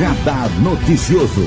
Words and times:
Radar 0.00 0.48
Noticioso. 0.62 1.42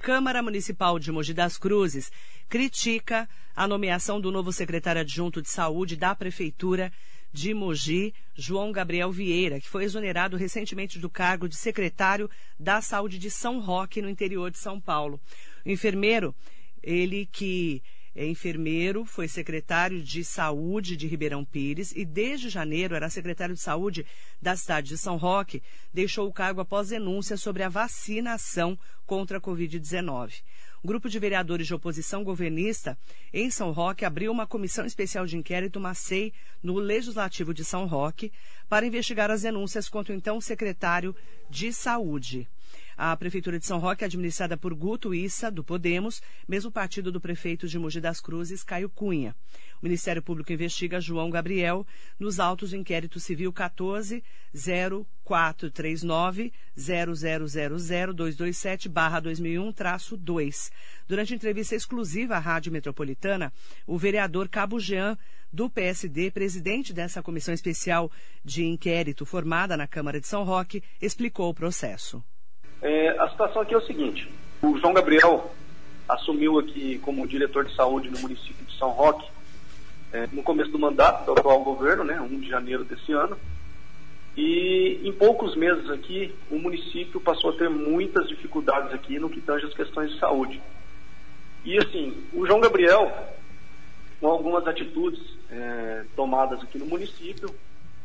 Câmara 0.00 0.42
Municipal 0.42 0.98
de 0.98 1.12
Mogi 1.12 1.34
das 1.34 1.58
Cruzes 1.58 2.10
critica 2.48 3.28
a 3.54 3.68
nomeação 3.68 4.18
do 4.18 4.32
novo 4.32 4.50
secretário 4.50 5.02
adjunto 5.02 5.42
de 5.42 5.50
saúde 5.50 5.94
da 5.94 6.14
Prefeitura 6.14 6.90
de 7.30 7.52
Mogi, 7.52 8.14
João 8.34 8.72
Gabriel 8.72 9.12
Vieira, 9.12 9.60
que 9.60 9.68
foi 9.68 9.84
exonerado 9.84 10.38
recentemente 10.38 10.98
do 10.98 11.10
cargo 11.10 11.46
de 11.46 11.56
secretário 11.56 12.30
da 12.58 12.80
Saúde 12.80 13.18
de 13.18 13.30
São 13.30 13.60
Roque, 13.60 14.00
no 14.00 14.08
interior 14.08 14.50
de 14.50 14.56
São 14.56 14.80
Paulo. 14.80 15.20
O 15.66 15.70
enfermeiro, 15.70 16.34
ele 16.82 17.28
que 17.30 17.82
é 18.18 18.26
enfermeiro, 18.26 19.04
foi 19.04 19.28
secretário 19.28 20.02
de 20.02 20.24
saúde 20.24 20.96
de 20.96 21.06
Ribeirão 21.06 21.44
Pires 21.44 21.92
e 21.94 22.04
desde 22.04 22.48
janeiro 22.48 22.96
era 22.96 23.08
secretário 23.08 23.54
de 23.54 23.60
saúde 23.60 24.04
da 24.42 24.56
cidade 24.56 24.88
de 24.88 24.98
São 24.98 25.16
Roque, 25.16 25.62
deixou 25.94 26.26
o 26.26 26.32
cargo 26.32 26.60
após 26.60 26.88
denúncia 26.88 27.36
sobre 27.36 27.62
a 27.62 27.68
vacinação 27.68 28.76
contra 29.08 29.38
a 29.38 29.40
Covid-19. 29.40 30.42
Um 30.84 30.86
grupo 30.86 31.08
de 31.08 31.18
vereadores 31.18 31.66
de 31.66 31.74
oposição 31.74 32.22
governista 32.22 32.96
em 33.32 33.50
São 33.50 33.72
Roque 33.72 34.04
abriu 34.04 34.30
uma 34.30 34.46
comissão 34.46 34.84
especial 34.84 35.26
de 35.26 35.34
inquérito, 35.34 35.78
uma 35.78 35.94
SEI, 35.94 36.30
no 36.62 36.74
Legislativo 36.74 37.54
de 37.54 37.64
São 37.64 37.86
Roque, 37.86 38.30
para 38.68 38.86
investigar 38.86 39.30
as 39.30 39.42
denúncias 39.42 39.88
contra 39.88 40.12
o 40.12 40.16
então 40.16 40.40
secretário 40.42 41.16
de 41.48 41.72
Saúde. 41.72 42.46
A 42.98 43.16
Prefeitura 43.16 43.58
de 43.58 43.64
São 43.64 43.78
Roque 43.78 44.04
é 44.04 44.06
administrada 44.06 44.56
por 44.58 44.74
Guto 44.74 45.14
Issa, 45.14 45.50
do 45.50 45.64
Podemos, 45.64 46.20
mesmo 46.46 46.70
partido 46.70 47.10
do 47.10 47.20
prefeito 47.20 47.66
de 47.66 47.78
Mogi 47.78 48.00
das 48.00 48.20
Cruzes, 48.20 48.62
Caio 48.62 48.90
Cunha. 48.90 49.34
O 49.80 49.86
Ministério 49.86 50.20
Público 50.20 50.52
investiga 50.52 51.00
João 51.00 51.30
Gabriel 51.30 51.86
nos 52.18 52.40
autos 52.40 52.70
do 52.70 52.76
inquérito 52.76 53.20
civil 53.20 53.52
14 53.52 54.24
0439 55.24 56.52
227 56.74 58.88
2001-2. 58.88 60.72
Durante 61.06 61.34
entrevista 61.34 61.76
exclusiva 61.76 62.34
à 62.34 62.38
Rádio 62.38 62.72
Metropolitana, 62.72 63.52
o 63.86 63.96
vereador 63.96 64.48
Cabo 64.48 64.80
Jean 64.80 65.16
do 65.52 65.70
PSD, 65.70 66.30
presidente 66.30 66.92
dessa 66.92 67.22
comissão 67.22 67.54
especial 67.54 68.10
de 68.44 68.64
inquérito 68.64 69.24
formada 69.24 69.76
na 69.76 69.86
Câmara 69.86 70.20
de 70.20 70.26
São 70.26 70.44
Roque, 70.44 70.82
explicou 71.00 71.50
o 71.50 71.54
processo. 71.54 72.22
É, 72.82 73.10
a 73.18 73.30
situação 73.30 73.62
aqui 73.62 73.74
é 73.74 73.78
o 73.78 73.86
seguinte: 73.86 74.28
o 74.60 74.76
João 74.78 74.92
Gabriel 74.92 75.54
assumiu 76.08 76.58
aqui 76.58 76.98
como 76.98 77.28
diretor 77.28 77.64
de 77.64 77.74
saúde 77.74 78.10
no 78.10 78.18
município 78.18 78.66
de 78.66 78.76
São 78.76 78.90
Roque 78.90 79.37
é, 80.12 80.26
no 80.32 80.42
começo 80.42 80.70
do 80.70 80.78
mandato 80.78 81.26
do 81.26 81.32
atual 81.32 81.62
governo, 81.62 82.04
né, 82.04 82.20
1 82.20 82.40
de 82.40 82.48
janeiro 82.48 82.84
desse 82.84 83.12
ano. 83.12 83.36
E 84.36 85.00
em 85.02 85.12
poucos 85.12 85.56
meses 85.56 85.90
aqui, 85.90 86.32
o 86.50 86.58
município 86.58 87.20
passou 87.20 87.50
a 87.50 87.56
ter 87.56 87.68
muitas 87.68 88.28
dificuldades 88.28 88.92
aqui 88.92 89.18
no 89.18 89.28
que 89.28 89.40
tange 89.40 89.66
as 89.66 89.74
questões 89.74 90.12
de 90.12 90.18
saúde. 90.18 90.60
E 91.64 91.76
assim, 91.78 92.16
o 92.32 92.46
João 92.46 92.60
Gabriel, 92.60 93.12
com 94.20 94.28
algumas 94.28 94.66
atitudes 94.66 95.20
é, 95.50 96.04
tomadas 96.14 96.62
aqui 96.62 96.78
no 96.78 96.86
município, 96.86 97.52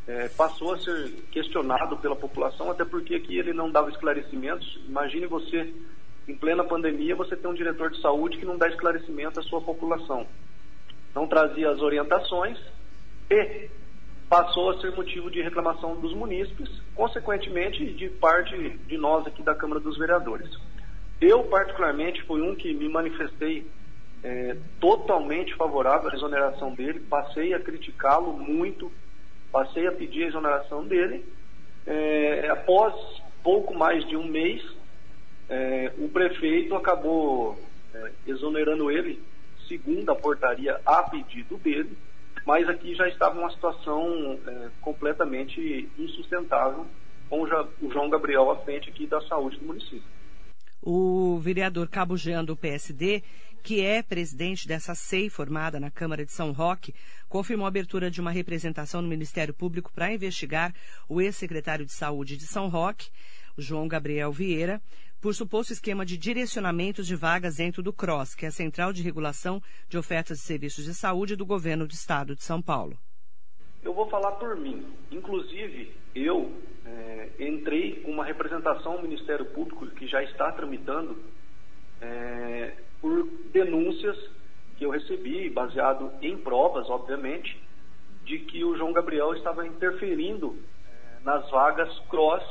é, 0.07 0.27
passou 0.29 0.73
a 0.73 0.79
ser 0.79 1.11
questionado 1.31 1.97
pela 1.97 2.15
população, 2.15 2.71
até 2.71 2.83
porque 2.83 3.15
aqui 3.15 3.37
ele 3.37 3.53
não 3.53 3.69
dava 3.69 3.89
esclarecimentos. 3.89 4.79
Imagine 4.87 5.27
você, 5.27 5.73
em 6.27 6.35
plena 6.35 6.63
pandemia, 6.63 7.15
você 7.15 7.35
tem 7.35 7.49
um 7.49 7.53
diretor 7.53 7.91
de 7.91 8.01
saúde 8.01 8.37
que 8.37 8.45
não 8.45 8.57
dá 8.57 8.67
esclarecimento 8.67 9.39
à 9.39 9.43
sua 9.43 9.61
população. 9.61 10.27
Não 11.15 11.27
trazia 11.27 11.69
as 11.69 11.81
orientações 11.81 12.59
e 13.29 13.69
passou 14.29 14.71
a 14.71 14.79
ser 14.79 14.91
motivo 14.95 15.29
de 15.29 15.41
reclamação 15.41 15.95
dos 15.99 16.13
munícipes, 16.13 16.69
consequentemente 16.95 17.85
de 17.93 18.09
parte 18.09 18.57
de 18.57 18.97
nós 18.97 19.27
aqui 19.27 19.43
da 19.43 19.53
Câmara 19.53 19.79
dos 19.79 19.97
Vereadores. 19.97 20.49
Eu, 21.21 21.43
particularmente, 21.43 22.23
fui 22.23 22.41
um 22.41 22.55
que 22.55 22.73
me 22.73 22.89
manifestei 22.89 23.65
é, 24.23 24.57
totalmente 24.79 25.53
favorável 25.55 26.09
à 26.09 26.13
exoneração 26.13 26.73
dele, 26.73 26.99
passei 27.01 27.53
a 27.53 27.59
criticá-lo 27.59 28.33
muito, 28.33 28.91
passei 29.51 29.85
a 29.85 29.91
pedir 29.91 30.23
a 30.23 30.27
exoneração 30.27 30.85
dele. 30.85 31.23
É, 31.85 32.49
após 32.49 32.93
pouco 33.43 33.73
mais 33.73 34.07
de 34.07 34.15
um 34.15 34.25
mês, 34.25 34.63
é, 35.49 35.91
o 35.97 36.07
prefeito 36.07 36.73
acabou 36.75 37.59
é, 37.93 38.11
exonerando 38.25 38.89
ele, 38.89 39.21
segundo 39.67 40.09
a 40.11 40.15
portaria, 40.15 40.79
a 40.85 41.03
pedido 41.03 41.57
dele, 41.57 41.97
mas 42.45 42.67
aqui 42.67 42.93
já 42.95 43.07
estava 43.07 43.39
uma 43.39 43.51
situação 43.51 44.39
é, 44.45 44.69
completamente 44.81 45.89
insustentável 45.97 46.85
com 47.29 47.41
o 47.41 47.91
João 47.91 48.09
Gabriel 48.09 48.51
à 48.51 48.57
frente 48.57 48.89
aqui 48.89 49.07
da 49.07 49.21
saúde 49.21 49.57
do 49.57 49.65
município. 49.65 50.03
O 50.81 51.39
vereador 51.39 51.87
Cabo 51.87 52.17
Jean 52.17 52.43
do 52.43 52.57
PSD 52.57 53.23
que 53.63 53.79
é 53.79 54.03
presidente 54.03 54.67
dessa 54.67 54.93
SEI 54.93 55.29
formada 55.29 55.79
na 55.79 55.89
Câmara 55.89 56.25
de 56.25 56.33
São 56.33 56.51
Roque, 56.51 56.93
confirmou 57.29 57.65
a 57.65 57.69
abertura 57.69 58.11
de 58.11 58.19
uma 58.19 58.29
representação 58.29 59.01
no 59.01 59.07
Ministério 59.07 59.53
Público 59.53 59.91
para 59.93 60.13
investigar 60.13 60.75
o 61.07 61.21
ex-secretário 61.21 61.85
de 61.85 61.93
Saúde 61.93 62.35
de 62.35 62.45
São 62.45 62.67
Roque, 62.67 63.09
João 63.57 63.87
Gabriel 63.87 64.33
Vieira, 64.33 64.81
por 65.23 65.33
suposto 65.33 65.71
esquema 65.71 66.05
de 66.05 66.17
direcionamentos 66.17 67.07
de 67.07 67.15
vagas 67.15 67.55
dentro 67.55 67.81
do 67.81 67.93
CROSS, 67.93 68.35
que 68.35 68.43
é 68.43 68.49
a 68.49 68.51
Central 68.51 68.91
de 68.91 69.01
Regulação 69.01 69.61
de 69.87 69.97
Ofertas 69.97 70.39
de 70.39 70.43
Serviços 70.43 70.83
de 70.83 70.93
Saúde 70.93 71.37
do 71.37 71.45
Governo 71.45 71.87
do 71.87 71.93
Estado 71.93 72.35
de 72.35 72.43
São 72.43 72.61
Paulo. 72.61 72.99
Eu 73.81 73.93
vou 73.93 74.09
falar 74.09 74.33
por 74.33 74.57
mim. 74.57 74.85
Inclusive, 75.09 75.95
eu 76.13 76.51
é, 76.85 77.29
entrei 77.39 78.01
com 78.01 78.11
uma 78.11 78.25
representação 78.25 78.97
ao 78.97 79.01
Ministério 79.01 79.45
Público 79.45 79.87
que 79.91 80.07
já 80.07 80.21
está 80.21 80.51
tramitando 80.51 81.17
é, 82.01 82.73
por 82.99 83.25
denúncias 83.53 84.17
que 84.77 84.83
eu 84.83 84.89
recebi, 84.89 85.49
baseado 85.49 86.11
em 86.21 86.37
provas, 86.37 86.89
obviamente, 86.89 87.57
de 88.25 88.39
que 88.39 88.61
o 88.65 88.75
João 88.75 88.91
Gabriel 88.91 89.33
estava 89.35 89.65
interferindo 89.65 90.57
eh, 90.85 91.19
nas 91.23 91.49
vagas 91.49 91.97
cross 92.09 92.43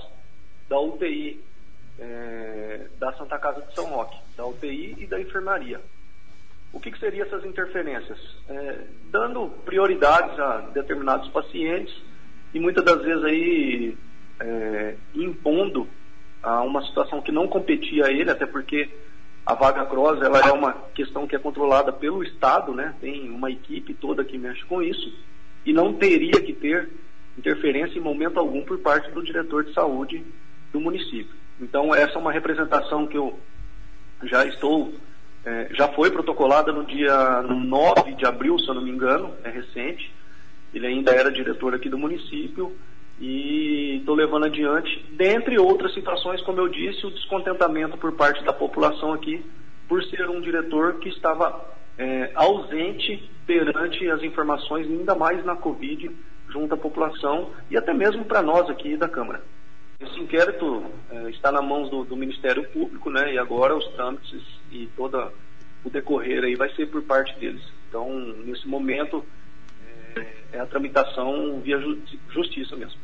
da 0.71 0.81
UTI 0.81 1.52
eh, 1.99 2.87
da 2.99 3.13
Santa 3.15 3.39
Casa 3.39 3.63
de 3.63 3.75
São 3.75 3.87
Roque, 3.87 4.17
da 4.37 4.47
UTI 4.47 4.97
e 4.99 5.07
da 5.07 5.21
enfermaria. 5.21 5.81
O 6.73 6.81
que, 6.81 6.91
que 6.91 6.99
seriam 6.99 7.27
essas 7.27 7.45
interferências? 7.45 8.19
Eh, 8.49 8.79
dando 9.11 9.49
prioridades 9.65 10.39
a 10.39 10.59
determinados 10.73 11.29
pacientes 11.29 11.95
e 12.55 12.61
muitas 12.61 12.85
das 12.85 13.03
vezes 13.03 13.25
aí 13.25 13.97
impondo 15.15 15.87
a 16.43 16.63
uma 16.63 16.85
situação 16.85 17.23
que 17.23 17.31
não 17.31 17.47
competia 17.47 18.07
a 18.07 18.11
ele, 18.11 18.29
até 18.29 18.45
porque 18.45 18.91
a 19.45 19.55
vaga 19.55 19.85
cross 19.87 20.21
ela 20.23 20.39
é 20.41 20.53
uma 20.53 20.73
questão 20.95 21.27
que 21.27 21.35
é 21.35 21.39
controlada 21.39 21.93
pelo 21.93 22.23
Estado, 22.23 22.73
né? 22.75 22.95
Tem 23.01 23.29
uma 23.29 23.51
equipe 23.51 23.93
toda 23.95 24.25
que 24.25 24.39
mexe 24.39 24.65
com 24.65 24.83
isso 24.83 25.13
e 25.67 25.73
não 25.73 25.95
teria 25.95 26.41
que 26.41 26.53
ter 26.53 26.91
interferência 27.37 27.99
em 27.99 28.03
momento 28.03 28.39
algum 28.39 28.63
por 28.65 28.79
parte 28.79 29.11
do 29.11 29.23
diretor 29.23 29.65
de 29.65 29.73
saúde 29.73 30.25
do 30.73 30.81
município. 30.81 31.42
Então 31.61 31.95
essa 31.95 32.15
é 32.15 32.19
uma 32.19 32.33
representação 32.33 33.07
que 33.07 33.17
eu 33.17 33.39
já 34.25 34.45
estou, 34.47 34.93
é, 35.45 35.69
já 35.73 35.89
foi 35.89 36.11
protocolada 36.11 36.73
no 36.73 36.85
dia 36.85 37.43
9 37.43 38.15
de 38.15 38.27
abril, 38.27 38.59
se 38.59 38.69
eu 38.69 38.75
não 38.75 38.83
me 38.83 38.91
engano, 38.91 39.35
é 39.45 39.51
recente. 39.51 40.13
Ele 40.73 40.87
ainda 40.87 41.13
era 41.13 41.31
diretor 41.31 41.75
aqui 41.75 41.89
do 41.89 41.99
município 41.99 42.75
e 43.21 43.99
estou 43.99 44.15
levando 44.15 44.47
adiante, 44.47 45.05
dentre 45.13 45.59
outras 45.59 45.93
situações, 45.95 46.41
como 46.43 46.59
eu 46.59 46.69
disse, 46.69 47.07
o 47.07 47.11
descontentamento 47.11 47.97
por 47.97 48.13
parte 48.13 48.43
da 48.45 48.53
população 48.53 49.13
aqui 49.13 49.45
por 49.89 50.03
ser 50.05 50.29
um 50.29 50.41
diretor 50.41 50.99
que 50.99 51.09
estava 51.09 51.65
é, 51.99 52.31
ausente 52.35 53.31
perante 53.47 54.09
as 54.11 54.23
informações, 54.23 54.87
ainda 54.87 55.15
mais 55.15 55.45
na 55.45 55.55
Covid, 55.55 56.11
junto 56.49 56.75
à 56.75 56.77
população 56.77 57.51
e 57.71 57.77
até 57.77 57.93
mesmo 57.93 58.25
para 58.25 58.43
nós 58.43 58.69
aqui 58.71 58.97
da 58.97 59.09
Câmara. 59.09 59.43
Esse 60.03 60.19
inquérito 60.19 60.85
é, 61.11 61.31
está 61.31 61.53
nas 61.53 61.65
mãos 61.65 61.89
do, 61.89 62.05
do, 62.05 62.17
Ministério 62.17 62.69
Público, 62.71 63.09
né? 63.09 63.35
E 63.35 63.39
agora 63.39 63.77
os 63.77 63.87
trâmites 63.93 64.43
e 64.71 64.89
todo 64.97 65.33
o 65.85 65.91
decorrer 65.91 66.43
aí 66.43 66.57
vai 66.57 66.75
ser 66.75 66.87
por 66.87 67.03
parte 67.03 67.39
deles. 67.39 67.63
Então, 67.89 68.11
nesse 68.45 68.67
momento, 68.67 69.25
é, 70.17 70.57
é 70.57 70.61
a 70.61 70.67
tramitação 70.67 71.61
via 71.61 71.79
justiça 72.31 72.75
mesmo. 72.75 73.01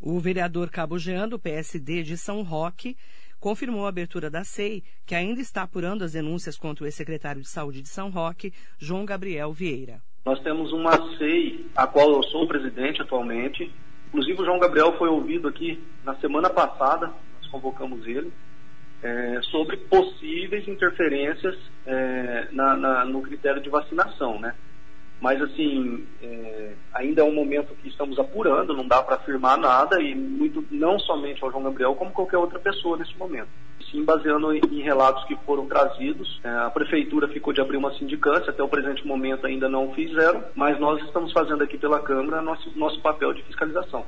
O 0.00 0.20
vereador 0.20 0.70
Cabo 0.70 0.98
Jean, 0.98 1.28
do 1.28 1.38
PSD 1.38 2.02
de 2.02 2.16
São 2.16 2.42
Roque, 2.42 2.96
confirmou 3.40 3.86
a 3.86 3.88
abertura 3.88 4.28
da 4.28 4.44
SEI, 4.44 4.82
que 5.06 5.14
ainda 5.14 5.40
está 5.40 5.62
apurando 5.62 6.04
as 6.04 6.12
denúncias 6.12 6.58
contra 6.58 6.84
o 6.84 6.86
ex-secretário 6.86 7.40
de 7.40 7.48
Saúde 7.48 7.80
de 7.80 7.88
São 7.88 8.10
Roque, 8.10 8.52
João 8.78 9.04
Gabriel 9.04 9.52
Vieira. 9.52 10.00
Nós 10.26 10.40
temos 10.42 10.72
uma 10.72 10.92
SEI, 11.16 11.66
a 11.74 11.86
qual 11.86 12.10
eu 12.10 12.22
sou 12.24 12.46
presidente 12.46 13.00
atualmente. 13.00 13.72
Inclusive, 14.08 14.40
o 14.40 14.44
João 14.44 14.58
Gabriel 14.58 14.96
foi 14.96 15.08
ouvido 15.08 15.48
aqui 15.48 15.82
na 16.04 16.14
semana 16.16 16.48
passada, 16.48 17.06
nós 17.06 17.50
convocamos 17.50 18.06
ele, 18.06 18.32
é, 19.02 19.40
sobre 19.42 19.76
possíveis 19.76 20.66
interferências 20.66 21.56
é, 21.86 22.48
na, 22.50 22.76
na, 22.76 23.04
no 23.04 23.22
critério 23.22 23.62
de 23.62 23.68
vacinação, 23.68 24.40
né? 24.40 24.54
Mas, 25.20 25.40
assim, 25.42 26.06
é, 26.22 26.72
ainda 26.94 27.22
é 27.22 27.24
um 27.24 27.34
momento 27.34 27.74
que 27.82 27.88
estamos 27.88 28.18
apurando, 28.18 28.74
não 28.74 28.86
dá 28.86 29.02
para 29.02 29.16
afirmar 29.16 29.58
nada, 29.58 30.00
e 30.00 30.14
muito, 30.14 30.64
não 30.70 30.98
somente 30.98 31.42
ao 31.42 31.50
João 31.50 31.64
Gabriel, 31.64 31.94
como 31.94 32.12
qualquer 32.12 32.38
outra 32.38 32.58
pessoa 32.58 32.96
nesse 32.96 33.16
momento. 33.18 33.48
Sim, 33.90 34.04
baseando 34.04 34.52
em, 34.52 34.60
em 34.70 34.82
relatos 34.82 35.24
que 35.24 35.36
foram 35.46 35.66
trazidos, 35.66 36.40
é, 36.44 36.48
a 36.48 36.70
Prefeitura 36.70 37.26
ficou 37.28 37.52
de 37.52 37.60
abrir 37.60 37.76
uma 37.76 37.92
sindicância, 37.94 38.50
até 38.50 38.62
o 38.62 38.68
presente 38.68 39.06
momento 39.06 39.46
ainda 39.46 39.68
não 39.68 39.92
fizeram, 39.92 40.44
mas 40.54 40.78
nós 40.78 41.02
estamos 41.04 41.32
fazendo 41.32 41.62
aqui 41.64 41.76
pela 41.78 42.00
Câmara 42.00 42.42
nosso, 42.42 42.70
nosso 42.76 43.00
papel 43.00 43.32
de 43.32 43.42
fiscalização. 43.42 44.04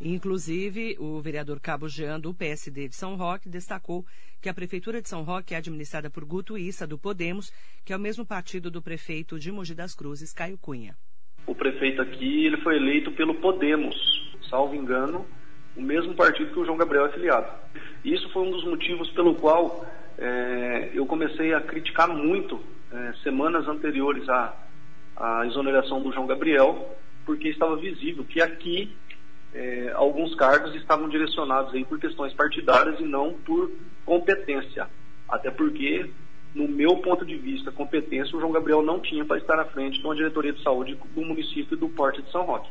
Inclusive, 0.00 0.96
o 0.98 1.20
vereador 1.20 1.60
Cabo 1.60 1.86
Jean, 1.86 2.18
do 2.18 2.32
PSD 2.32 2.88
de 2.88 2.96
São 2.96 3.16
Roque, 3.16 3.50
destacou 3.50 4.06
que 4.40 4.48
a 4.48 4.54
Prefeitura 4.54 5.02
de 5.02 5.08
São 5.10 5.22
Roque 5.22 5.54
é 5.54 5.58
administrada 5.58 6.08
por 6.08 6.24
Guto 6.24 6.56
Issa, 6.56 6.86
do 6.86 6.98
Podemos, 6.98 7.52
que 7.84 7.92
é 7.92 7.96
o 7.96 8.00
mesmo 8.00 8.24
partido 8.24 8.70
do 8.70 8.80
prefeito 8.80 9.38
de 9.38 9.52
Mogi 9.52 9.74
das 9.74 9.94
Cruzes, 9.94 10.32
Caio 10.32 10.56
Cunha. 10.56 10.96
O 11.46 11.54
prefeito 11.54 12.00
aqui 12.00 12.46
ele 12.46 12.56
foi 12.62 12.76
eleito 12.76 13.12
pelo 13.12 13.34
Podemos, 13.34 13.94
salvo 14.48 14.74
engano, 14.74 15.26
o 15.76 15.82
mesmo 15.82 16.14
partido 16.14 16.50
que 16.50 16.58
o 16.58 16.64
João 16.64 16.78
Gabriel 16.78 17.04
é 17.06 17.12
filiado. 17.12 17.52
Isso 18.02 18.26
foi 18.30 18.42
um 18.46 18.50
dos 18.52 18.64
motivos 18.64 19.10
pelo 19.10 19.34
qual 19.34 19.86
é, 20.16 20.92
eu 20.94 21.04
comecei 21.04 21.52
a 21.52 21.60
criticar 21.60 22.08
muito 22.08 22.58
é, 22.90 23.12
semanas 23.22 23.68
anteriores 23.68 24.26
à, 24.30 24.56
à 25.14 25.46
exoneração 25.46 26.02
do 26.02 26.10
João 26.10 26.26
Gabriel, 26.26 26.96
porque 27.26 27.48
estava 27.48 27.76
visível 27.76 28.24
que 28.24 28.40
aqui 28.40 28.96
é, 29.54 29.92
alguns 29.94 30.34
cargos 30.34 30.74
estavam 30.74 31.08
direcionados 31.08 31.74
aí 31.74 31.84
por 31.84 31.98
questões 31.98 32.32
partidárias 32.34 33.00
e 33.00 33.04
não 33.04 33.32
por 33.32 33.70
competência. 34.04 34.88
Até 35.28 35.50
porque, 35.50 36.10
no 36.54 36.68
meu 36.68 36.96
ponto 36.98 37.24
de 37.24 37.36
vista, 37.36 37.70
competência 37.70 38.36
o 38.36 38.40
João 38.40 38.52
Gabriel 38.52 38.82
não 38.82 39.00
tinha 39.00 39.24
para 39.24 39.38
estar 39.38 39.58
à 39.58 39.64
frente 39.64 39.98
de 39.98 40.04
uma 40.04 40.14
diretoria 40.14 40.52
de 40.52 40.62
saúde 40.62 40.98
do 41.14 41.22
município 41.22 41.76
do 41.76 41.88
Porte 41.88 42.22
de 42.22 42.30
São 42.30 42.44
Roque. 42.44 42.70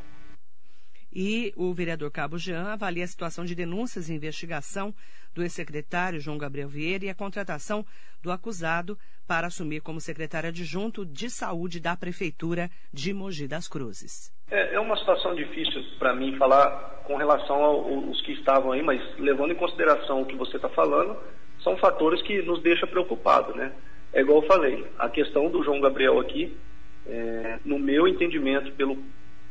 E 1.12 1.54
o 1.56 1.74
vereador 1.74 2.12
Cabo 2.12 2.38
Jean 2.38 2.74
avalia 2.74 3.04
a 3.04 3.08
situação 3.08 3.44
de 3.44 3.56
denúncias 3.56 4.10
e 4.10 4.14
investigação 4.14 4.94
do 5.34 5.42
ex-secretário 5.42 6.20
João 6.20 6.38
Gabriel 6.38 6.70
Vieira 6.70 7.06
e 7.06 7.10
a 7.10 7.16
contratação 7.16 7.86
do 8.22 8.32
acusado 8.32 8.98
para 9.28 9.48
assumir 9.48 9.82
como 9.82 10.02
secretário 10.02 10.50
adjunto 10.50 11.06
de 11.06 11.30
saúde 11.30 11.80
da 11.80 11.96
Prefeitura 11.96 12.70
de 12.92 13.14
Mogi 13.14 13.48
das 13.48 13.68
Cruzes. 13.68 14.32
É, 14.50 14.76
é 14.76 14.80
uma 14.80 14.98
situação 14.98 15.36
difícil 15.36 15.84
para 15.98 16.16
mim 16.16 16.36
falar 16.38 17.04
com 17.06 17.16
relação 17.16 17.64
aos 17.64 18.22
que 18.22 18.34
estavam 18.34 18.72
aí, 18.72 18.82
mas 18.82 19.02
levando 19.18 19.52
em 19.52 19.56
consideração 19.56 20.22
o 20.22 20.26
que 20.26 20.36
você 20.36 20.56
está 20.56 20.70
falando, 20.70 21.18
são 21.64 21.78
fatores 21.78 22.22
que 22.22 22.42
nos 22.42 22.62
deixam 22.62 22.88
preocupados, 22.88 23.56
né? 23.56 23.72
É 24.14 24.22
igual 24.22 24.42
eu 24.42 24.48
falei, 24.48 24.86
a 24.98 25.10
questão 25.10 25.50
do 25.52 25.64
João 25.64 25.80
Gabriel 25.80 26.20
aqui, 26.20 26.58
é, 27.06 27.60
no 27.64 27.78
meu 27.78 28.08
entendimento, 28.08 28.72
pelo 28.74 28.98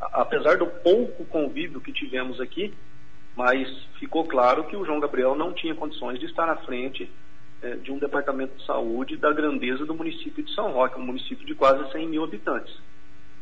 apesar 0.01 0.57
do 0.57 0.67
pouco 0.67 1.25
convívio 1.27 1.81
que 1.81 1.93
tivemos 1.93 2.41
aqui, 2.41 2.73
mas 3.37 3.69
ficou 3.99 4.25
claro 4.25 4.65
que 4.65 4.77
o 4.77 4.85
João 4.85 5.01
Gabriel 5.01 5.35
não 5.35 5.53
tinha 5.53 5.75
condições 5.75 6.19
de 6.19 6.27
estar 6.27 6.49
à 6.49 6.57
frente 6.57 7.09
é, 7.63 7.75
de 7.77 7.91
um 7.91 7.99
departamento 7.99 8.57
de 8.57 8.65
saúde 8.65 9.17
da 9.17 9.33
grandeza 9.33 9.85
do 9.85 9.95
município 9.95 10.45
de 10.45 10.55
São 10.55 10.73
Roque, 10.73 10.99
um 10.99 11.05
município 11.05 11.47
de 11.47 11.55
quase 11.55 11.91
100 11.93 12.09
mil 12.09 12.25
habitantes. 12.25 12.73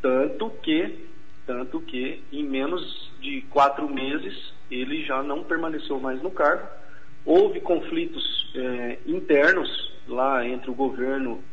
Tanto 0.01 0.49
que, 0.61 1.05
tanto 1.45 1.79
que, 1.81 2.23
em 2.31 2.43
menos 2.43 3.11
de 3.19 3.41
quatro 3.49 3.87
meses, 3.87 4.53
ele 4.69 5.03
já 5.03 5.21
não 5.23 5.43
permaneceu 5.43 5.99
mais 5.99 6.21
no 6.21 6.31
cargo. 6.31 6.67
Houve 7.25 7.59
conflitos 7.61 8.51
é, 8.55 8.97
internos 9.05 9.93
lá 10.07 10.47
entre 10.47 10.71
o 10.71 10.75
governo 10.75 11.43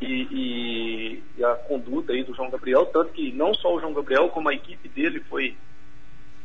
e, 0.00 0.26
e, 0.30 0.81
a 1.44 1.54
conduta 1.54 2.12
aí 2.12 2.22
do 2.22 2.34
João 2.34 2.50
Gabriel, 2.50 2.86
tanto 2.86 3.12
que 3.12 3.32
não 3.32 3.54
só 3.54 3.74
o 3.74 3.80
João 3.80 3.92
Gabriel, 3.92 4.28
como 4.28 4.48
a 4.48 4.54
equipe 4.54 4.88
dele 4.88 5.20
foi, 5.28 5.56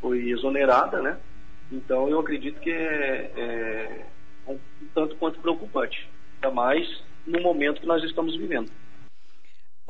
foi 0.00 0.30
exonerada, 0.30 1.00
né? 1.00 1.18
Então 1.70 2.08
eu 2.08 2.18
acredito 2.20 2.60
que 2.60 2.70
é, 2.70 3.32
é 3.36 4.04
um 4.46 4.58
tanto 4.94 5.16
quanto 5.16 5.40
preocupante, 5.40 6.08
ainda 6.36 6.54
mais 6.54 7.02
no 7.26 7.40
momento 7.40 7.80
que 7.80 7.86
nós 7.86 8.02
estamos 8.02 8.36
vivendo. 8.36 8.70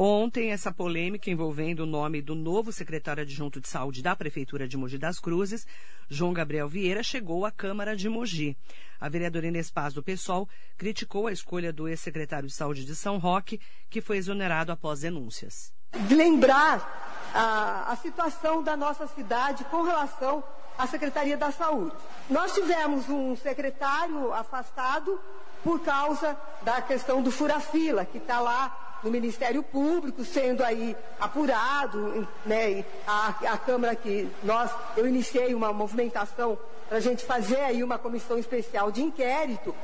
Ontem, 0.00 0.52
essa 0.52 0.70
polêmica 0.70 1.28
envolvendo 1.28 1.80
o 1.80 1.86
nome 1.86 2.22
do 2.22 2.32
novo 2.32 2.72
secretário 2.72 3.24
adjunto 3.24 3.60
de 3.60 3.66
saúde 3.66 4.00
da 4.00 4.14
Prefeitura 4.14 4.68
de 4.68 4.76
Mogi 4.76 4.96
das 4.96 5.18
Cruzes, 5.18 5.66
João 6.08 6.32
Gabriel 6.32 6.68
Vieira, 6.68 7.02
chegou 7.02 7.44
à 7.44 7.50
Câmara 7.50 7.96
de 7.96 8.08
Mogi. 8.08 8.56
A 9.00 9.08
vereadora 9.08 9.48
Inês 9.48 9.72
Paz 9.72 9.92
do 9.92 10.00
PSOL 10.00 10.48
criticou 10.76 11.26
a 11.26 11.32
escolha 11.32 11.72
do 11.72 11.88
ex-secretário 11.88 12.46
de 12.46 12.54
Saúde 12.54 12.84
de 12.84 12.94
São 12.94 13.18
Roque, 13.18 13.60
que 13.90 14.00
foi 14.00 14.18
exonerado 14.18 14.70
após 14.70 15.00
denúncias. 15.00 15.72
Lembrar 16.08 17.32
a, 17.34 17.90
a 17.90 17.96
situação 17.96 18.62
da 18.62 18.76
nossa 18.76 19.08
cidade 19.08 19.64
com 19.64 19.82
relação 19.82 20.44
à 20.78 20.86
Secretaria 20.86 21.36
da 21.36 21.50
Saúde. 21.50 21.96
Nós 22.30 22.54
tivemos 22.54 23.08
um 23.08 23.34
secretário 23.34 24.32
afastado 24.32 25.20
por 25.64 25.80
causa 25.80 26.36
da 26.62 26.80
questão 26.80 27.20
do 27.20 27.32
fura-fila, 27.32 28.04
que 28.04 28.18
está 28.18 28.38
lá 28.38 28.87
no 29.02 29.10
Ministério 29.10 29.62
Público, 29.62 30.24
sendo 30.24 30.64
aí 30.64 30.96
apurado, 31.20 32.26
né, 32.44 32.84
a, 33.06 33.34
a 33.52 33.58
Câmara 33.58 33.94
que 33.94 34.28
nós, 34.42 34.70
eu 34.96 35.06
iniciei 35.06 35.54
uma 35.54 35.72
movimentação 35.72 36.58
para 36.88 36.98
a 36.98 37.00
gente 37.00 37.24
fazer 37.24 37.60
aí 37.60 37.82
uma 37.82 37.98
comissão 37.98 38.38
especial 38.38 38.90
de 38.90 39.02
inquérito, 39.02 39.74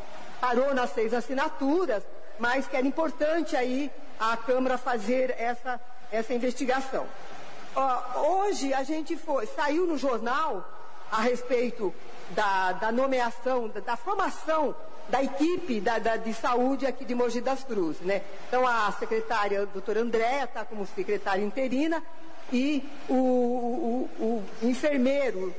parou 0.41 0.75
nas 0.75 0.91
seis 0.91 1.13
assinaturas, 1.15 2.03
mas 2.39 2.67
que 2.67 2.77
era 2.77 2.87
importante 2.87 3.57
aí 3.57 3.91
a 4.19 4.37
Câmara 4.37 4.79
fazer 4.79 5.35
essa, 5.39 5.81
essa 6.11 6.35
investigação. 6.35 7.07
hoje 8.17 8.73
a 8.73 8.83
gente 8.83 9.17
foi, 9.17 9.47
saiu 9.47 9.87
no 9.87 9.97
jornal 9.97 10.65
a 11.11 11.21
respeito 11.21 11.95
da, 12.31 12.73
da 12.73 12.91
nomeação, 12.91 13.69
da, 13.69 13.81
da 13.81 13.97
formação 13.97 14.75
da 15.09 15.23
equipe 15.23 15.81
da, 15.81 15.99
da, 15.99 16.17
de 16.17 16.33
saúde 16.33 16.87
aqui 16.87 17.05
de 17.05 17.15
Mogi 17.15 17.41
das 17.41 17.65
Cruzes. 17.65 18.01
Né? 18.03 18.23
Então, 18.49 18.67
a 18.67 18.91
secretária, 18.93 19.63
a 19.63 19.65
doutora 19.65 20.01
Andréa, 20.01 20.45
está 20.45 20.65
como 20.65 20.87
secretária 20.87 21.45
interina, 21.45 22.03
e 22.53 22.85
o, 23.09 23.15
o, 23.15 24.11
o, 24.21 24.69
enfermeiro, 24.69 25.55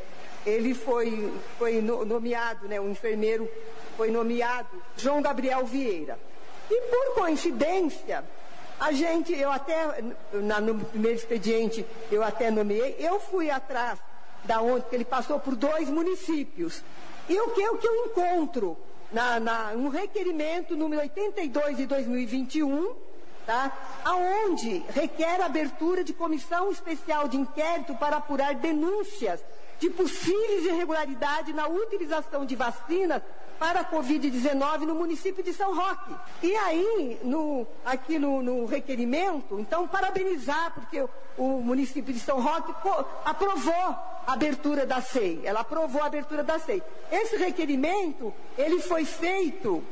ele 0.46 0.74
foi, 0.74 1.34
foi 1.58 1.82
nomeado, 1.82 2.68
né? 2.68 2.80
o 2.80 2.90
enfermeiro 2.90 3.50
foi 3.98 4.12
nomeado 4.12 4.70
João 4.96 5.22
Gabriel 5.22 5.66
Vieira. 5.66 6.18
E 6.70 6.82
por 6.82 7.16
coincidência, 7.16 8.24
a 8.80 8.92
gente, 8.92 9.34
eu 9.34 9.52
até, 9.52 10.04
na, 10.34 10.60
no 10.60 10.84
primeiro 10.86 11.18
expediente, 11.18 11.86
eu 12.12 12.24
até 12.24 12.52
nomeei, 12.52 12.96
eu 13.00 13.20
fui 13.20 13.50
atrás 13.50 14.00
da 14.44 14.62
onde 14.62 14.86
ele 14.92 15.06
passou 15.06 15.40
por 15.40 15.56
dois 15.56 15.90
municípios. 15.90 16.84
E 17.28 17.40
o 17.40 17.50
que, 17.50 17.68
o 17.68 17.78
que 17.78 17.88
eu 17.88 18.06
encontro 18.06 18.78
na, 19.12 19.40
na, 19.40 19.72
um 19.76 19.90
requerimento 19.90 20.76
número 20.76 21.02
82 21.02 21.78
de 21.78 21.86
2021, 21.86 22.96
tá? 23.46 23.72
aonde 24.04 24.84
requer 24.90 25.42
a 25.42 25.46
abertura 25.46 26.04
de 26.04 26.14
comissão 26.14 26.72
especial 26.72 27.28
de 27.28 27.38
inquérito 27.38 27.96
para 27.96 28.18
apurar 28.18 28.56
denúncias 28.56 29.44
de 29.80 29.90
possíveis 29.90 30.66
irregularidades 30.66 31.54
na 31.54 31.68
utilização 31.68 32.46
de 32.46 32.56
vacinas 32.56 33.22
para 33.60 33.82
a 33.82 33.86
Covid-19 33.86 34.80
no 34.80 34.96
município 34.96 35.44
de 35.44 35.54
São 35.54 35.76
Roque. 35.76 36.14
E 36.44 36.56
aí, 36.56 37.20
no, 37.24 37.66
aqui 37.86 38.20
no, 38.20 38.42
no, 38.42 38.66
requerimento, 38.66 39.60
então, 39.60 39.88
parabenizar, 39.88 40.74
porque 40.74 41.02
o, 41.02 41.10
o 41.38 41.62
município 41.62 42.14
de 42.14 42.20
São 42.20 42.42
Roque 42.42 42.74
aprovou 43.24 43.96
abertura 44.28 44.86
da 44.86 45.02
SEI. 45.02 45.42
Ela 45.44 45.62
aprovou 45.62 46.02
a 46.02 46.08
abertura 46.08 46.44
da 46.44 46.60
SEI. 46.60 46.82
Esse 47.12 47.38
requerimento, 47.38 48.34
ele 48.58 48.80
foi 48.80 49.06
feito, 49.06 49.84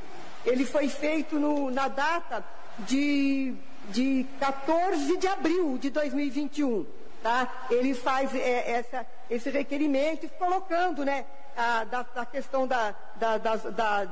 ele 0.46 0.66
foi 0.66 0.90
feito 0.90 1.40
no, 1.40 1.70
na 1.72 1.88
data 1.88 2.44
de, 2.80 3.54
de 3.90 4.26
14 4.40 5.18
de 5.18 5.28
abril 5.28 5.78
de 5.78 5.90
2021. 5.90 6.86
Tá? 7.22 7.68
Ele 7.70 7.94
faz 7.94 8.36
é, 8.36 8.72
essa, 8.72 9.06
esse 9.30 9.50
requerimento 9.50 10.28
colocando, 10.38 11.06
né, 11.06 11.26
a, 11.56 11.84
da, 11.86 12.26
questão 12.26 12.68
da, 12.68 12.94
da, 13.16 13.38
da, 13.38 14.06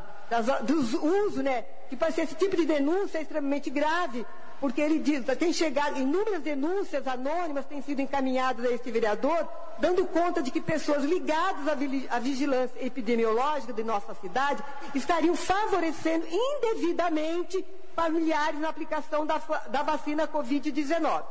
dos 0.61 0.93
usos, 0.93 1.43
né, 1.43 1.65
que 1.89 1.95
para 1.95 2.09
esse 2.09 2.35
tipo 2.35 2.55
de 2.55 2.65
denúncia 2.65 3.17
é 3.17 3.21
extremamente 3.21 3.69
grave, 3.69 4.25
porque 4.61 4.79
ele 4.79 4.99
diz, 4.99 5.25
tem 5.39 5.51
chegado, 5.51 5.97
inúmeras 5.97 6.43
denúncias 6.43 7.07
anônimas 7.07 7.65
têm 7.65 7.81
sido 7.81 7.99
encaminhadas 7.99 8.63
a 8.63 8.71
este 8.71 8.91
vereador, 8.91 9.49
dando 9.79 10.05
conta 10.05 10.39
de 10.39 10.51
que 10.51 10.61
pessoas 10.61 11.03
ligadas 11.03 11.67
à 11.67 12.19
vigilância 12.19 12.85
epidemiológica 12.85 13.73
de 13.73 13.83
nossa 13.83 14.13
cidade 14.13 14.63
estariam 14.93 15.35
favorecendo 15.35 16.27
indevidamente 16.29 17.65
familiares 17.95 18.59
na 18.59 18.69
aplicação 18.69 19.25
da, 19.25 19.39
da 19.67 19.81
vacina 19.81 20.27
Covid-19. 20.27 21.23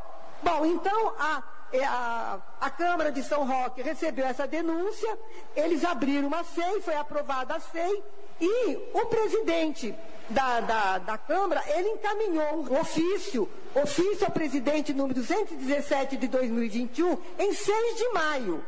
Bom, 0.43 0.67
então 0.67 1.13
a, 1.17 1.41
é, 1.73 1.85
a, 1.85 2.41
a, 2.61 2.71
Câmara 2.71 3.13
de 3.13 3.23
São 3.23 3.47
Roque 3.47 3.81
recebeu 3.81 4.27
essa 4.27 4.45
denúncia, 4.45 5.17
eles 5.55 5.85
abriram 5.85 6.27
uma 6.27 6.43
SEI, 6.43 6.81
foi 6.81 6.97
aprovada 6.97 7.55
a 7.55 7.61
SEI, 7.61 8.03
e 8.41 8.91
o 8.93 9.07
presidente 9.07 9.95
da, 10.31 10.61
da, 10.61 10.99
da 10.99 11.19
Câmara, 11.19 11.63
ele 11.77 11.91
encaminhou 11.91 12.65
um 12.71 12.81
ofício, 12.81 13.49
ofício 13.75 14.25
ao 14.25 14.33
presidente 14.33 14.95
número 14.95 15.15
217 15.15 16.17
de 16.17 16.29
2021, 16.29 17.19
em 17.39 17.53
6 17.53 17.97
de 17.97 18.09
maio. 18.11 18.65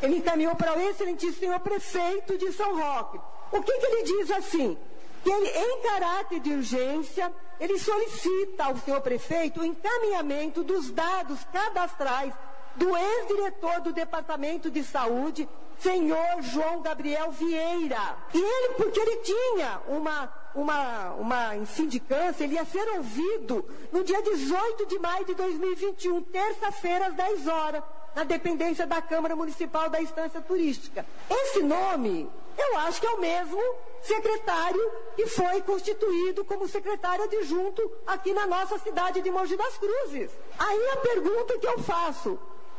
Ele 0.00 0.16
encaminhou 0.16 0.54
para 0.54 0.76
o 0.76 0.80
excelentíssimo 0.80 1.40
senhor 1.40 1.60
prefeito 1.60 2.38
de 2.38 2.52
São 2.52 2.78
Roque. 2.78 3.20
O 3.52 3.62
que, 3.62 3.72
que 3.72 3.86
ele 3.86 4.02
diz 4.04 4.30
assim? 4.30 4.78
Que 5.22 5.30
ele, 5.30 5.48
em 5.48 5.82
caráter 5.82 6.40
de 6.40 6.54
urgência, 6.54 7.30
ele 7.58 7.78
solicita 7.78 8.64
ao 8.64 8.76
senhor 8.78 9.00
prefeito 9.02 9.60
o 9.60 9.64
encaminhamento 9.64 10.62
dos 10.62 10.90
dados 10.90 11.40
cadastrais 11.52 12.32
do 12.76 12.96
ex-diretor 12.96 13.80
do 13.80 13.92
Departamento 13.92 14.70
de 14.70 14.82
Saúde, 14.82 15.46
senhor 15.80 16.42
João 16.42 16.82
Gabriel 16.82 17.30
Vieira. 17.30 18.16
E 18.32 18.38
ele, 18.38 18.74
porque 18.74 19.00
ele 19.00 19.16
tinha 19.18 19.80
uma, 19.88 20.32
uma, 20.54 21.10
uma 21.12 21.66
sindicância, 21.66 22.44
ele 22.44 22.54
ia 22.54 22.64
ser 22.64 22.86
ouvido 22.96 23.64
no 23.92 24.04
dia 24.04 24.22
18 24.22 24.86
de 24.86 24.98
maio 24.98 25.24
de 25.24 25.34
2021, 25.34 26.22
terça-feira, 26.22 27.06
às 27.06 27.14
10 27.14 27.46
horas, 27.48 27.82
na 28.14 28.24
dependência 28.24 28.86
da 28.86 29.00
Câmara 29.00 29.36
Municipal 29.36 29.88
da 29.88 30.00
Instância 30.00 30.40
Turística. 30.40 31.06
Esse 31.28 31.62
nome, 31.62 32.28
eu 32.58 32.78
acho 32.78 33.00
que 33.00 33.06
é 33.06 33.10
o 33.10 33.20
mesmo 33.20 33.60
secretário 34.02 34.80
que 35.14 35.26
foi 35.26 35.60
constituído 35.62 36.44
como 36.44 36.66
secretário 36.66 37.24
adjunto 37.24 37.90
aqui 38.06 38.32
na 38.32 38.46
nossa 38.46 38.78
cidade 38.78 39.20
de 39.20 39.30
Mogi 39.30 39.56
das 39.56 39.76
Cruzes. 39.78 40.30
Aí 40.58 40.88
a 40.90 40.96
pergunta 40.96 41.58
que 41.58 41.66
eu 41.66 41.78
faço, 41.80 42.38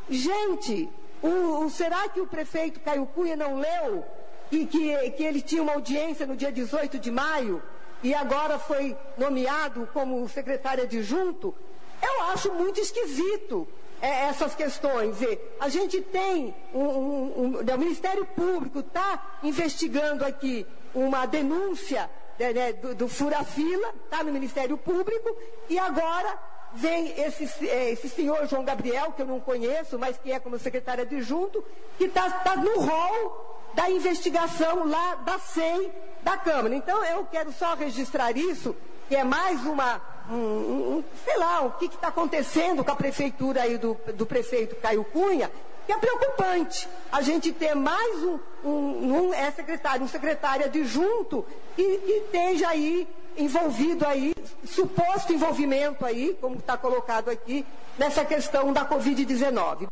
gente, 0.09 0.89
o, 1.21 1.65
o, 1.65 1.69
será 1.69 2.09
que 2.09 2.19
o 2.19 2.27
prefeito 2.27 2.79
Caio 2.79 3.05
Cunha 3.05 3.35
não 3.35 3.59
leu 3.59 4.03
e 4.51 4.65
que, 4.65 5.11
que 5.11 5.23
ele 5.23 5.41
tinha 5.41 5.61
uma 5.61 5.73
audiência 5.73 6.25
no 6.25 6.35
dia 6.35 6.51
18 6.51 6.99
de 6.99 7.11
maio 7.11 7.61
e 8.03 8.13
agora 8.13 8.57
foi 8.57 8.97
nomeado 9.17 9.87
como 9.93 10.27
secretário 10.27 10.83
adjunto? 10.83 11.55
Eu 12.01 12.25
acho 12.25 12.51
muito 12.53 12.79
esquisito 12.79 13.67
é, 14.01 14.25
essas 14.25 14.55
questões. 14.55 15.21
E 15.21 15.39
a 15.59 15.69
gente 15.69 16.01
tem 16.01 16.53
um, 16.73 16.79
um, 16.79 17.33
um, 17.37 17.59
o 17.59 17.77
Ministério 17.77 18.25
Público 18.25 18.79
está 18.79 19.37
investigando 19.43 20.25
aqui 20.25 20.65
uma 20.93 21.25
denúncia 21.25 22.09
né, 22.39 22.51
né, 22.51 22.73
do, 22.73 22.95
do 22.95 23.07
fura-fila, 23.07 23.93
está 24.03 24.23
no 24.23 24.33
Ministério 24.33 24.77
Público, 24.77 25.37
e 25.69 25.77
agora 25.77 26.37
vem 26.73 27.13
esse, 27.19 27.67
é, 27.67 27.91
esse 27.91 28.09
senhor 28.09 28.47
João 28.47 28.63
Gabriel, 28.63 29.11
que 29.11 29.21
eu 29.21 29.25
não 29.25 29.39
conheço, 29.39 29.99
mas 29.99 30.17
que 30.17 30.31
é 30.31 30.39
como 30.39 30.57
secretário 30.57 31.03
adjunto, 31.03 31.63
que 31.97 32.05
está 32.05 32.29
tá 32.29 32.55
no 32.55 32.79
rol 32.79 33.51
da 33.73 33.89
investigação 33.89 34.87
lá 34.87 35.15
da 35.15 35.39
SEI 35.39 35.91
da 36.21 36.37
Câmara. 36.37 36.75
Então 36.75 37.03
eu 37.05 37.25
quero 37.25 37.51
só 37.51 37.73
registrar 37.75 38.35
isso, 38.35 38.75
que 39.07 39.15
é 39.15 39.23
mais 39.23 39.65
uma, 39.65 40.01
um, 40.29 40.35
um, 40.35 41.03
sei 41.23 41.37
lá, 41.37 41.61
o 41.61 41.71
que 41.71 41.85
está 41.85 42.07
acontecendo 42.07 42.83
com 42.83 42.91
a 42.91 42.95
prefeitura 42.95 43.63
aí 43.63 43.77
do, 43.77 43.97
do 44.13 44.25
prefeito 44.25 44.75
Caio 44.75 45.03
Cunha, 45.03 45.51
que 45.85 45.91
é 45.91 45.97
preocupante 45.97 46.87
a 47.11 47.21
gente 47.21 47.51
ter 47.51 47.75
mais 47.75 48.23
um, 48.23 48.39
um, 48.63 49.27
um 49.27 49.33
é 49.33 49.49
secretário, 49.51 50.03
um 50.03 50.07
secretário 50.07 50.65
adjunto 50.65 51.45
que, 51.75 51.97
que 51.97 52.11
esteja 52.11 52.69
aí 52.69 53.07
envolvido 53.37 54.05
aí, 54.05 54.33
suposto 54.71 55.33
envolvimento 55.33 56.05
aí, 56.05 56.37
como 56.39 56.57
está 56.57 56.77
colocado 56.77 57.29
aqui, 57.29 57.65
nessa 57.97 58.23
questão 58.23 58.71
da 58.71 58.87
Covid-19. 58.87 59.87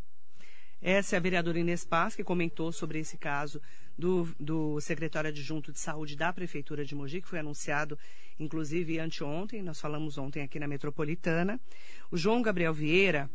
Essa 0.82 1.16
é 1.16 1.18
a 1.18 1.22
vereadora 1.22 1.60
Inês 1.60 1.84
Paz, 1.84 2.16
que 2.16 2.24
comentou 2.24 2.72
sobre 2.72 3.00
esse 3.00 3.18
caso 3.18 3.62
do, 3.98 4.34
do 4.40 4.80
secretário 4.80 5.30
adjunto 5.30 5.74
de 5.74 5.80
saúde 5.80 6.16
da 6.16 6.32
Prefeitura 6.32 6.86
de 6.86 6.96
Mogi, 6.96 7.22
que 7.22 7.28
foi 7.28 7.40
anunciado, 7.40 8.00
inclusive, 8.40 8.98
anteontem, 8.98 9.62
nós 9.62 9.82
falamos 9.82 10.18
ontem 10.18 10.42
aqui 10.42 10.58
na 10.58 10.68
Metropolitana. 10.68 11.60
O 12.10 12.16
João 12.16 12.42
Gabriel 12.42 12.74
Vieira 12.74 13.30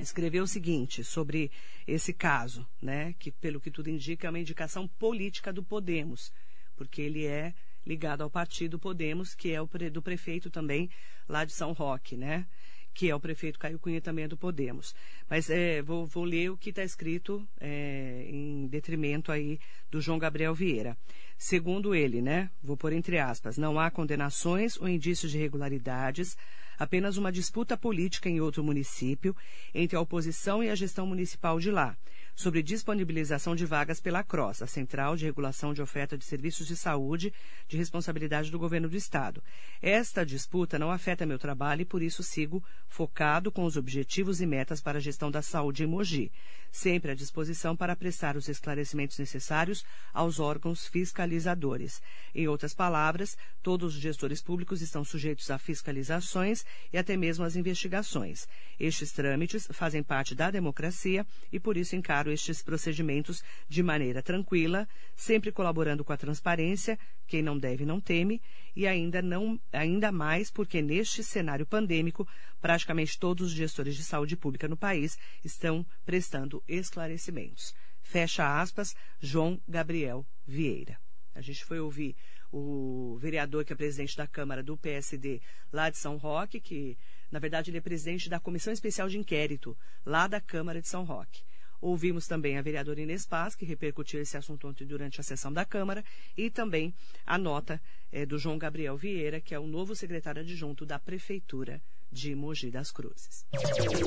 escreveu 0.00 0.42
o 0.42 0.48
seguinte 0.48 1.04
sobre 1.04 1.52
esse 1.86 2.12
caso, 2.12 2.66
né, 2.82 3.14
que, 3.20 3.30
pelo 3.30 3.60
que 3.60 3.70
tudo 3.70 3.88
indica, 3.88 4.26
é 4.26 4.30
uma 4.30 4.40
indicação 4.40 4.88
política 4.88 5.52
do 5.52 5.62
Podemos, 5.62 6.32
porque 6.76 7.00
ele 7.00 7.24
é 7.24 7.54
ligado 7.86 8.22
ao 8.22 8.30
partido 8.30 8.78
Podemos, 8.78 9.34
que 9.34 9.52
é 9.52 9.60
o 9.60 9.68
do 9.90 10.02
prefeito 10.02 10.50
também 10.50 10.90
lá 11.28 11.44
de 11.44 11.52
São 11.52 11.72
Roque, 11.72 12.16
né? 12.16 12.46
Que 12.94 13.10
é 13.10 13.14
o 13.14 13.20
prefeito 13.20 13.58
Caio 13.58 13.78
Cunha 13.78 14.00
também 14.00 14.24
é 14.24 14.28
do 14.28 14.36
Podemos. 14.36 14.94
Mas 15.28 15.48
é, 15.50 15.82
vou, 15.82 16.04
vou, 16.06 16.24
ler 16.24 16.50
o 16.50 16.56
que 16.56 16.70
está 16.70 16.82
escrito 16.82 17.46
é, 17.60 18.26
em 18.28 18.66
detrimento 18.66 19.30
aí 19.30 19.58
do 19.90 20.00
João 20.00 20.18
Gabriel 20.18 20.54
Vieira. 20.54 20.96
Segundo 21.36 21.94
ele, 21.94 22.20
né? 22.20 22.50
Vou 22.62 22.76
pôr 22.76 22.92
entre 22.92 23.18
aspas, 23.18 23.56
não 23.56 23.78
há 23.78 23.90
condenações 23.90 24.76
ou 24.76 24.88
indícios 24.88 25.30
de 25.30 25.38
irregularidades 25.38 26.36
apenas 26.78 27.16
uma 27.16 27.32
disputa 27.32 27.76
política 27.76 28.28
em 28.28 28.40
outro 28.40 28.62
município 28.62 29.36
entre 29.74 29.96
a 29.96 30.00
oposição 30.00 30.62
e 30.62 30.70
a 30.70 30.74
gestão 30.74 31.06
municipal 31.06 31.58
de 31.58 31.70
lá 31.70 31.96
sobre 32.38 32.62
disponibilização 32.62 33.56
de 33.56 33.66
vagas 33.66 34.00
pela 34.00 34.22
CROSS, 34.22 34.62
a 34.62 34.66
Central 34.68 35.16
de 35.16 35.24
Regulação 35.24 35.74
de 35.74 35.82
Oferta 35.82 36.16
de 36.16 36.24
Serviços 36.24 36.68
de 36.68 36.76
Saúde, 36.76 37.34
de 37.66 37.76
responsabilidade 37.76 38.48
do 38.48 38.60
Governo 38.60 38.88
do 38.88 38.96
Estado. 38.96 39.42
Esta 39.82 40.24
disputa 40.24 40.78
não 40.78 40.92
afeta 40.92 41.26
meu 41.26 41.36
trabalho 41.36 41.82
e 41.82 41.84
por 41.84 42.00
isso 42.00 42.22
sigo 42.22 42.62
focado 42.88 43.50
com 43.50 43.64
os 43.64 43.76
objetivos 43.76 44.40
e 44.40 44.46
metas 44.46 44.80
para 44.80 44.98
a 44.98 45.00
gestão 45.00 45.32
da 45.32 45.42
saúde 45.42 45.82
em 45.82 45.88
Mogi, 45.88 46.30
sempre 46.70 47.10
à 47.10 47.14
disposição 47.14 47.74
para 47.74 47.96
prestar 47.96 48.36
os 48.36 48.48
esclarecimentos 48.48 49.18
necessários 49.18 49.84
aos 50.14 50.38
órgãos 50.38 50.86
fiscalizadores. 50.86 52.00
Em 52.32 52.46
outras 52.46 52.72
palavras, 52.72 53.36
todos 53.64 53.96
os 53.96 54.00
gestores 54.00 54.40
públicos 54.40 54.80
estão 54.80 55.04
sujeitos 55.04 55.50
a 55.50 55.58
fiscalizações 55.58 56.64
e 56.92 56.98
até 56.98 57.16
mesmo 57.16 57.44
às 57.44 57.56
investigações. 57.56 58.46
Estes 58.78 59.10
trâmites 59.10 59.66
fazem 59.72 60.04
parte 60.04 60.36
da 60.36 60.52
democracia 60.52 61.26
e 61.52 61.58
por 61.58 61.76
isso 61.76 61.96
encaro 61.96 62.27
estes 62.30 62.62
procedimentos 62.62 63.42
de 63.68 63.82
maneira 63.82 64.22
tranquila, 64.22 64.88
sempre 65.14 65.52
colaborando 65.52 66.04
com 66.04 66.12
a 66.12 66.16
transparência, 66.16 66.98
quem 67.26 67.42
não 67.42 67.58
deve 67.58 67.84
não 67.84 68.00
teme, 68.00 68.40
e 68.74 68.86
ainda, 68.86 69.20
não, 69.20 69.60
ainda 69.72 70.12
mais 70.12 70.50
porque 70.50 70.80
neste 70.80 71.22
cenário 71.22 71.66
pandêmico, 71.66 72.26
praticamente 72.60 73.18
todos 73.18 73.48
os 73.48 73.52
gestores 73.52 73.96
de 73.96 74.02
saúde 74.02 74.36
pública 74.36 74.68
no 74.68 74.76
país 74.76 75.18
estão 75.44 75.84
prestando 76.04 76.62
esclarecimentos. 76.68 77.74
Fecha 78.02 78.60
aspas, 78.60 78.94
João 79.20 79.60
Gabriel 79.68 80.24
Vieira. 80.46 80.98
A 81.34 81.40
gente 81.40 81.64
foi 81.64 81.78
ouvir 81.78 82.16
o 82.50 83.16
vereador 83.20 83.64
que 83.64 83.72
é 83.72 83.76
presidente 83.76 84.16
da 84.16 84.26
Câmara 84.26 84.62
do 84.62 84.76
PSD 84.76 85.40
lá 85.72 85.90
de 85.90 85.98
São 85.98 86.16
Roque, 86.16 86.60
que 86.60 86.96
na 87.30 87.38
verdade 87.38 87.70
ele 87.70 87.78
é 87.78 87.82
presidente 87.82 88.28
da 88.28 88.40
Comissão 88.40 88.72
Especial 88.72 89.08
de 89.08 89.18
Inquérito 89.18 89.76
lá 90.04 90.26
da 90.26 90.40
Câmara 90.40 90.80
de 90.80 90.88
São 90.88 91.04
Roque. 91.04 91.42
Ouvimos 91.80 92.26
também 92.26 92.58
a 92.58 92.62
vereadora 92.62 93.00
Inês 93.00 93.26
Paz, 93.26 93.54
que 93.54 93.64
repercutiu 93.64 94.20
esse 94.20 94.36
assunto 94.36 94.66
ontem 94.68 94.86
durante 94.86 95.20
a 95.20 95.24
sessão 95.24 95.52
da 95.52 95.64
Câmara, 95.64 96.04
e 96.36 96.50
também 96.50 96.92
a 97.26 97.38
nota 97.38 97.80
é, 98.10 98.26
do 98.26 98.38
João 98.38 98.58
Gabriel 98.58 98.96
Vieira, 98.96 99.40
que 99.40 99.54
é 99.54 99.58
o 99.58 99.66
novo 99.66 99.94
secretário 99.94 100.42
adjunto 100.42 100.84
da 100.84 100.98
Prefeitura 100.98 101.80
de 102.10 102.34
Mogi 102.34 102.70
das 102.70 102.90
Cruzes. 102.90 103.44
Seu 103.52 103.86
dia 103.86 103.98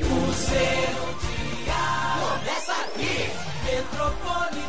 começa 2.19 2.73
aqui. 2.81 4.60